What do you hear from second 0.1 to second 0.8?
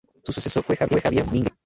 Su sucesor fue